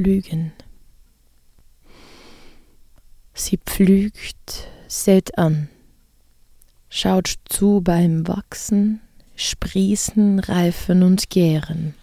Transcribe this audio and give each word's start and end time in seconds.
pflügen. 0.00 0.52
Sie 3.34 3.58
pflügt, 3.58 4.68
sät 4.88 5.36
an, 5.36 5.68
schaut 6.88 7.34
zu 7.48 7.82
beim 7.82 8.26
Wachsen, 8.26 9.00
Sprießen, 9.36 10.38
Reifen 10.40 11.02
und 11.02 11.28
Gären. 11.28 11.94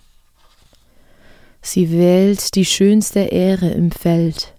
Sie 1.62 1.92
wählt 1.92 2.56
die 2.56 2.66
schönste 2.66 3.20
Ähre 3.20 3.70
im 3.70 3.92
Feld, 3.92 4.54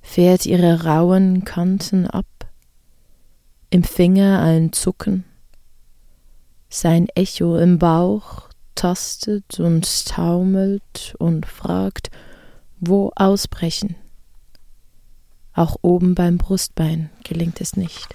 fährt 0.00 0.46
ihre 0.46 0.84
rauen 0.84 1.44
Kanten 1.44 2.06
ab, 2.06 2.26
im 3.68 3.84
Finger 3.84 4.40
ein 4.40 4.72
Zucken, 4.72 5.24
sein 6.70 7.08
Echo 7.14 7.58
im 7.58 7.78
Bauch 7.78 8.51
tastet 8.74 9.60
und 9.60 10.06
taumelt 10.06 11.14
und 11.18 11.46
fragt, 11.46 12.10
wo 12.80 13.12
ausbrechen. 13.14 13.96
Auch 15.54 15.76
oben 15.82 16.14
beim 16.14 16.38
Brustbein 16.38 17.10
gelingt 17.24 17.60
es 17.60 17.76
nicht. 17.76 18.14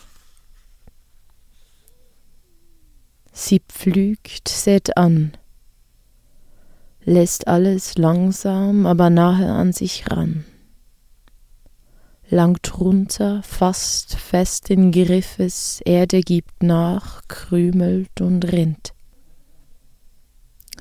Sie 3.31 3.61
pflügt, 3.70 4.47
sät 4.47 4.97
an, 4.97 5.33
lässt 7.03 7.47
alles 7.47 7.97
langsam, 7.97 8.85
aber 8.85 9.09
nahe 9.09 9.52
an 9.52 9.71
sich 9.71 10.09
ran. 10.11 10.44
Langt 12.30 12.80
runter, 12.80 13.41
fast 13.44 14.16
fest 14.16 14.69
in 14.69 14.91
Griffes, 14.91 15.80
Erde 15.85 16.19
gibt 16.19 16.61
nach, 16.61 17.21
krümelt 17.30 18.19
und 18.19 18.52
rinnt. 18.52 18.94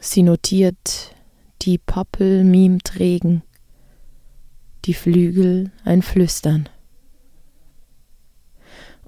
Sie 0.01 0.23
notiert, 0.23 1.15
die 1.63 1.79
Pappel 1.79 2.45
mimt 2.45 2.99
Regen, 2.99 3.43
die 4.85 4.95
Flügel 4.95 5.73
ein 5.85 6.03
Flüstern. 6.03 6.69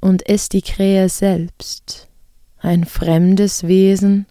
Und 0.00 0.28
es 0.28 0.48
die 0.48 0.62
Krähe 0.62 1.08
selbst, 1.08 2.08
ein 2.58 2.84
fremdes 2.84 3.64
Wesen, 3.64 4.27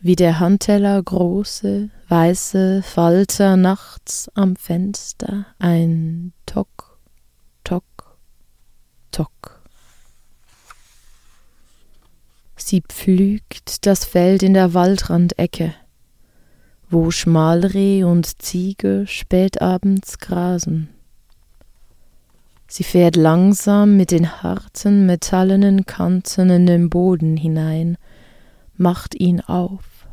wie 0.00 0.16
der 0.16 0.38
Handteller 0.38 1.02
große, 1.02 1.90
weiße 2.08 2.82
Falter 2.82 3.56
nachts 3.56 4.28
am 4.34 4.56
Fenster, 4.56 5.46
ein 5.58 6.32
Tock, 6.46 6.98
Tock. 7.64 7.84
Sie 12.66 12.80
pflügt 12.80 13.84
das 13.84 14.06
Feld 14.06 14.42
in 14.42 14.54
der 14.54 14.72
Waldrandecke, 14.72 15.74
wo 16.88 17.10
Schmalreh 17.10 18.04
und 18.04 18.40
Ziege 18.40 19.04
spätabends 19.06 20.18
grasen. 20.18 20.88
Sie 22.66 22.82
fährt 22.82 23.16
langsam 23.16 23.98
mit 23.98 24.10
den 24.10 24.42
harten, 24.42 25.04
metallenen 25.04 25.84
Kanten 25.84 26.48
in 26.48 26.64
den 26.64 26.88
Boden 26.88 27.36
hinein, 27.36 27.98
macht 28.78 29.14
ihn 29.14 29.42
auf, 29.42 30.06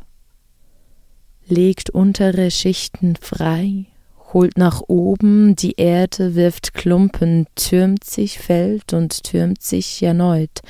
legt 1.46 1.88
untere 1.88 2.50
Schichten 2.50 3.16
frei, 3.16 3.86
holt 4.34 4.58
nach 4.58 4.82
oben, 4.88 5.56
die 5.56 5.76
Erde 5.78 6.34
wirft 6.34 6.74
Klumpen, 6.74 7.46
türmt 7.54 8.04
sich, 8.04 8.38
fällt 8.38 8.92
und 8.92 9.24
türmt 9.24 9.62
sich 9.62 10.02
erneut, 10.02 10.60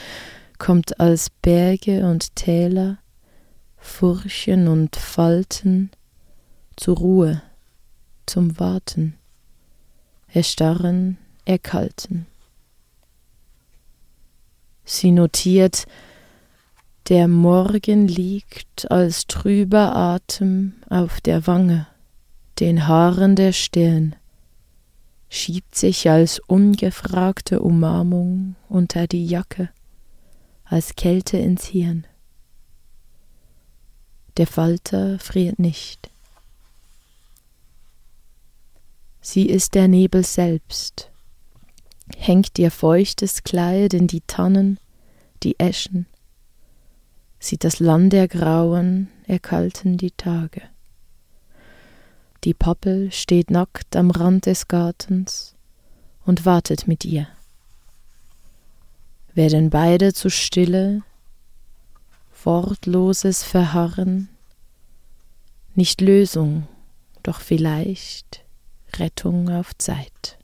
kommt 0.63 1.01
als 1.01 1.29
Berge 1.29 2.07
und 2.07 2.37
Täler, 2.37 2.99
Furchen 3.79 4.69
und 4.69 4.95
Falten 4.95 5.91
zur 6.77 6.99
Ruhe, 6.99 7.43
zum 8.27 8.61
Warten, 8.61 9.15
erstarren, 10.29 11.19
erkalten. 11.47 12.27
Sie 14.85 15.11
notiert, 15.11 15.87
der 17.09 17.27
Morgen 17.27 18.07
liegt 18.07 18.89
als 18.89 19.27
trüber 19.27 19.97
Atem 19.97 20.75
auf 20.89 21.21
der 21.21 21.49
Wange, 21.49 21.89
den 22.61 22.87
Haaren 22.87 23.35
der 23.35 23.51
Stirn, 23.51 24.15
schiebt 25.29 25.75
sich 25.75 26.09
als 26.09 26.39
ungefragte 26.39 27.59
Umarmung 27.59 28.55
unter 28.69 29.09
die 29.09 29.27
Jacke, 29.27 29.71
als 30.73 30.97
Kälte 30.97 31.37
ins 31.37 31.67
Hirn. 31.67 32.07
Der 34.39 34.47
Falter 34.47 35.19
friert 35.19 35.59
nicht. 35.59 36.11
Sie 39.21 39.51
ist 39.51 39.75
der 39.75 39.87
Nebel 39.87 40.25
selbst, 40.25 41.11
hängt 42.17 42.59
ihr 42.59 42.71
feuchtes 42.71 43.43
Kleid 43.43 43.93
in 43.93 44.07
die 44.07 44.23
Tannen, 44.23 44.79
die 45.43 45.61
Eschen, 45.61 46.07
sieht 47.39 47.65
das 47.65 47.79
Land 47.79 48.15
ergrauen, 48.15 49.09
erkalten 49.27 49.99
die 49.99 50.13
Tage. 50.13 50.63
Die 52.45 52.55
Pappel 52.55 53.13
steht 53.13 53.51
nackt 53.51 53.95
am 53.95 54.11
Rand 54.11 54.47
des 54.47 54.69
Gartens 54.69 55.55
und 56.25 56.47
wartet 56.47 56.89
mit 56.89 57.05
ihr. 57.05 57.29
Werden 59.35 59.71
beide 59.71 60.13
zu 60.13 60.29
Stille, 60.29 61.03
wortloses 62.45 63.43
Verharren, 63.43 64.29
nicht 65.75 66.03
Lösung, 66.03 66.69
doch 67.23 67.41
vielleicht 67.41 68.45
Rettung 68.99 69.49
auf 69.49 69.77
Zeit. 69.79 70.39